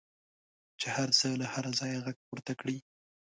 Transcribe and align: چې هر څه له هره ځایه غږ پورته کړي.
چې 0.79 0.87
هر 0.95 1.09
څه 1.19 1.27
له 1.41 1.47
هره 1.53 1.71
ځایه 1.79 1.99
غږ 2.05 2.17
پورته 2.27 2.53
کړي. 2.59 2.77